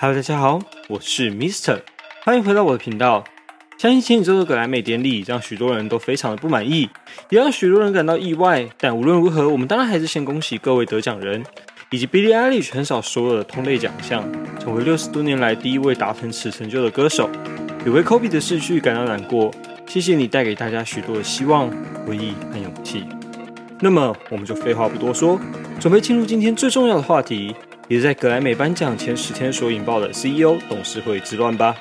[0.00, 1.80] Hello，大家好，我是 Mister，
[2.22, 3.24] 欢迎回到我的频道。
[3.76, 6.88] 相信前几周的格莱美典礼让许多人都非常的不满意，
[7.30, 8.68] 也让许多人感到意外。
[8.78, 11.44] 但无论如何，我们当然还是先恭喜各位得奖人，
[11.90, 14.22] 以及 Billie Eilish 横扫所有的同类奖项，
[14.60, 17.28] 成为六十多年来第一位达成此成就的歌手。
[17.84, 19.50] 也为 Kobe 的逝去感到难过。
[19.84, 21.68] 谢谢你带给大家许多的希望、
[22.06, 23.02] 回忆和勇气。
[23.80, 25.40] 那么，我们就废话不多说，
[25.80, 27.56] 准备进入今天最重要的话题，
[27.88, 31.74] 也是在格莱美颁奖前十天所引爆的 CEO 董事会之乱吧。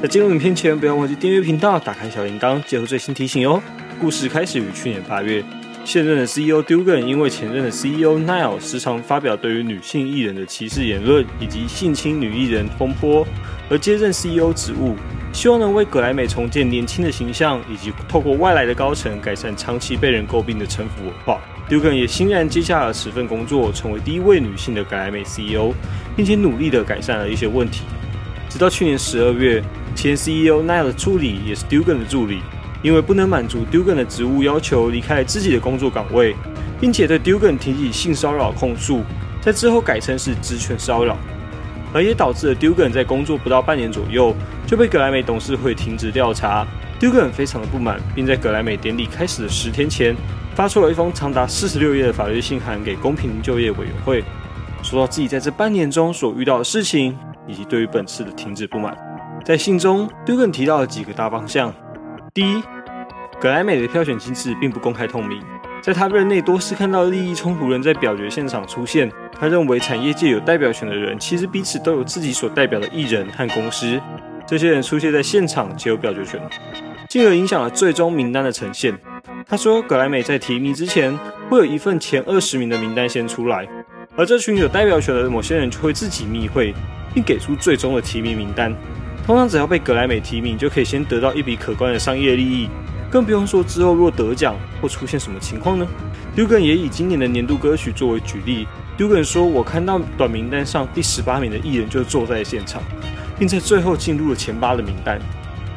[0.00, 3.62] 在进入影片前，不要忘记订阅频道、打开小铃铛，接收最新提醒哦。
[4.00, 5.44] 故事开始于去年八月，
[5.84, 13.26] 现任的 CEO Dugan 因为前任的 CEO Niall 时常发表对于女性艺人的歧视言论以及性侵女艺人风波，
[13.68, 14.96] 而接任 CEO 职务。
[15.34, 21.40] 希望能为格莱美重建年轻的形象，以及透过外来的高层改善长期被人诟病的城府文化。
[21.72, 25.72] Dugan 也欣然接下了此份工作，成为第一位女性的格莱美 CEO，
[26.14, 27.84] 并且努力的改善了一些问题。
[28.50, 29.64] 直到去年十二月，
[29.94, 32.42] 前 CEO Niall 的助理也是 Dugan 的助理，
[32.82, 36.36] 因为不能满足 Dugan 的职务要求，离开了自己的工作岗位，
[36.78, 39.02] 并且对 Dugan 提起性骚扰控诉，
[39.40, 41.16] 在之后改称是职权骚扰。
[41.92, 44.34] 而也导致了 Duggan 在工作不到半年左右
[44.66, 46.66] 就被格莱美董事会停职调查。
[47.00, 50.16] ，Duggan 非常的不满，并在格莱美典礼开始的十天前
[50.54, 54.22] 发出了一封长达四十六页的法律信函给公平就业委员会，
[54.82, 58.96] 说到自己在这半年中所遇到的事情，以及对于本次的停职不满。
[59.44, 61.74] 在信中，Duggan 提到了几个大方向：
[62.32, 62.62] 第一，
[63.40, 65.42] 格莱美的票选机制并不公开透明。
[65.82, 69.10] 在他任内，多次看到利益冲突人在表决现场出现。
[69.38, 74.00] 他认为，产业界有代表权的人，其实彼此都有自己所代表的艺人和公司。
[74.46, 76.40] 这些人出现在现场，就有表决权，
[77.08, 78.96] 进而影响了最终名单的呈现。
[79.44, 81.18] 他说，格莱美在提名之前，
[81.50, 83.68] 会有一份前二十名的名单先出来，
[84.14, 86.72] 而这群有代表权的某些人就会自己密会，
[87.12, 88.72] 并给出最终的提名名单。
[89.26, 92.68] 通常，只要被格莱美提名，就可以先得到一笔可观的商业利益。
[93.12, 95.86] 更不用说之后若得奖或出现什么情况呢
[96.34, 98.66] ？Dugan 也以今年的年度歌曲作为举例。
[98.96, 102.82] Dugan 说：“我看到短名单上第十八名的艺人就坐在现场，
[103.38, 105.20] 并在最后进入了前八的名单。”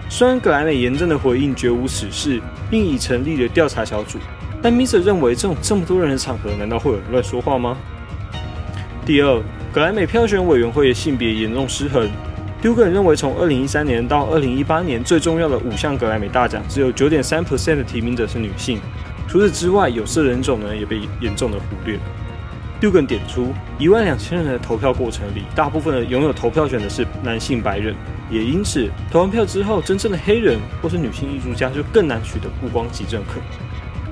[0.08, 2.42] 虽然格莱美严正的回应绝无此事，
[2.72, 4.18] 并已成立了调查小组，
[4.62, 7.76] 但 Mr 认为这种这么多人的场合，难道会有人乱说话吗？
[9.06, 9.42] 第二，
[9.74, 12.10] 格莱美票选委员会的性别严重失衡。
[12.66, 18.80] Dugan 认为，从二零一三年到二零一八年，最重要的五项格莱美大奖，只有九点三 percent 的提名者是女性。
[19.28, 22.00] 除此之外，有色人种呢也被严重的忽略。
[22.82, 27.94] Dugan 点出，一万两千人的投票过程里，大部分的拥有投票权的是男性白人，
[28.32, 33.40] 也因此投完票之后，真正的黑人或是女性艺术家就更难取得曝光及认可。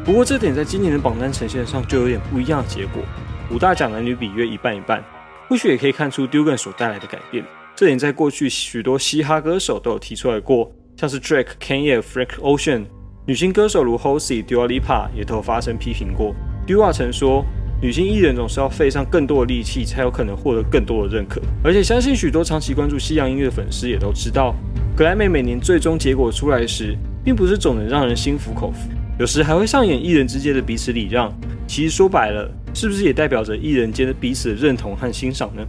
[0.06, 3.02] 不过，这点在今年的榜单呈现上就有点不一样的结果，
[3.50, 5.04] 五大奖男女比约一半一半，
[5.50, 7.44] 或许也可以看出 Dugan 所带来的改变。
[7.76, 12.84] 这点在过去许多嘻哈歌手都有提出来过，像是 Drake、Kanye、Frank Ocean，
[13.26, 16.36] 女性歌手如 Halsey、Dua Lipa 也都有发声批评过。
[16.68, 17.44] Dua 曾说，
[17.82, 21.42] 女性艺人总是要费上更多的力气，才有可能获得更多的认可。
[21.64, 24.54] 而且相信许多长期关注西洋音乐的粉丝也都知道，
[24.96, 26.96] 格莱美每年最终结果出来时，
[27.26, 31.34] 并不是总能让人心服口服，有时还会上演艺人之间的彼此礼让。
[31.66, 35.66] 其实说白了，是不是也代表着艺人间的彼此的认同和欣赏呢？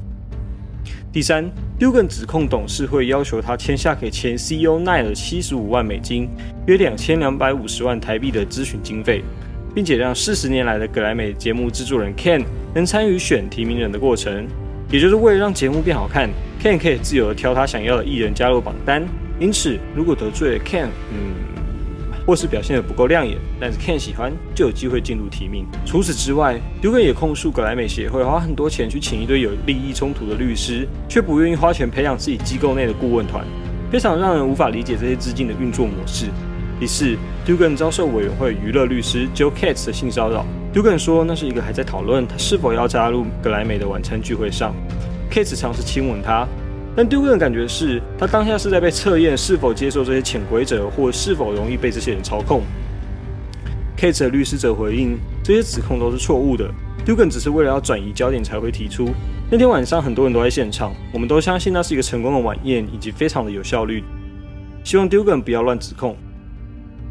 [1.14, 1.48] 第三
[1.78, 6.28] ，Dugan 指控董事会要求他签下给前 CEO 奈尔七十五万美金，
[6.66, 9.22] 约两千两百五十万台币的咨询经费，
[9.72, 12.42] 并且让四十年来的格莱美节目制作人 Ken
[12.74, 14.44] 能参与选提名人的过程，
[14.90, 16.28] 也就是为了让节目变好看
[16.60, 19.06] ，Ken 可以自由的挑他想要的艺人加入榜单。
[19.38, 21.63] 因此，如果得罪了 Ken，嗯。
[22.26, 25.66] 或是表现的不够亮眼，但是 Ken 喜欢就有机会进入提名。
[25.84, 33.44] 除此之外，Dugan 也控诉格莱美协会花很多钱去请一堆有利益冲突的律师，却不愿意花钱培养自己机构内的顾问团，
[33.90, 36.26] 非常让人无法理解这些资金的运作模式。
[36.80, 40.44] 第四，Dugan 遭受委员会娱乐律师 Joe Katz 的性骚扰。
[40.72, 44.74] Dugan 说那是一个还在讨论他是否要加入格莱美的晚餐聚会上
[45.30, 46.48] ，Katz 尝试亲吻他。
[46.96, 52.62] 但 Dugan 的感觉是他当下是在被测验是否接受这些潜规则，或是否容易被这些人操控。
[53.96, 56.70] Kate 的律师则回应，这些指控都是错误的。
[57.04, 59.10] Dugan 只是为了要转移焦点才会提出。
[59.50, 64.02] 那天晚上很多人都在现场，我们都相信那是一个成功的晚宴，以及非常的有效率。
[64.82, 66.16] 希望 Dugan 不要乱指控。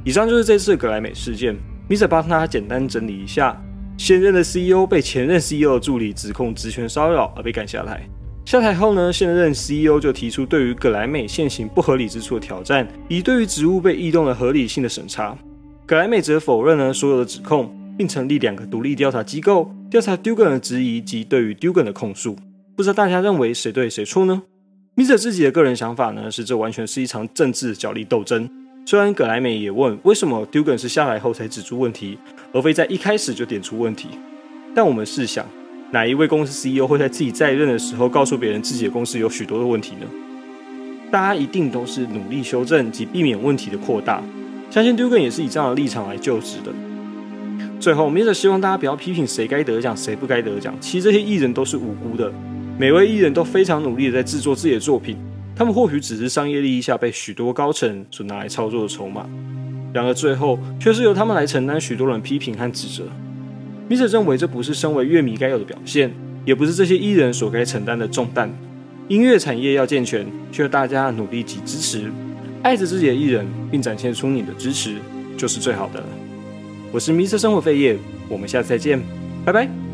[0.03, 1.55] 以上就是这次格莱美事件。
[1.89, 2.07] Mr.
[2.07, 3.61] 帮他简单整理一下：
[3.97, 8.01] 现任的 CEO 被前任 CEO 的助理指控职权骚扰而被赶下台。
[8.45, 15.35] 下台后呢，现任 CEO 就提出对于葛莱美现行不合理之处的挑战，以对于职务被异动的合理性的审查。
[15.85, 22.35] 葛莱美则否认了所有的指控，并成立两个独立调查机构调查 Dugan 的质疑及对于 Dugan 的控诉。
[22.75, 24.43] 不知道大家认为谁对谁错呢
[24.97, 28.49] ？Mr 自己的个人想法呢，是这完全是一场政治角力斗争。
[28.85, 32.19] 虽然葛莱美也问为什么 Dugan 是下来后才指出问题，
[32.51, 34.09] 而非在一开始就点出问题，
[34.75, 35.47] 但我们试想，
[35.93, 40.07] 哪一位公司 CEO 会在自己在任的时候告诉别人自己的公司有许多的问题呢？
[41.11, 44.19] 大家一定都是努力修正及避免问题的扩大。
[44.71, 46.73] 相信 Dugan 也是以这样的立场来就职的。
[47.79, 50.75] 最后，Mr 希望大家不要批评谁该得奖，谁不该得奖。
[50.81, 52.33] 其实这些艺人都是无辜的。
[52.75, 55.15] 每位艺人都非常努力的在制作自己的作品，
[55.55, 59.29] 他们或许只是商业利益下被许多高层所拿来操作的筹码，
[59.93, 63.03] 然而最后却是由他们来承担许多人批评和指责。
[63.93, 66.11] Mr 认为这不是身为乐迷该有的表现，
[66.45, 68.51] 也不是这些艺人所该承担的重担。
[69.07, 72.11] 音乐产业要健全，需要大家努力及支持，
[72.63, 74.95] 爱着自己的艺人，并展现出你的支持，
[75.37, 76.03] 就是最好的。
[76.91, 77.95] 我是 Mr 生活费业，
[78.27, 78.99] 我们下次再见，
[79.45, 79.92] 拜拜。